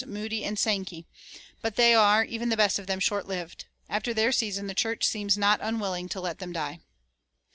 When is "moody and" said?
0.07-0.57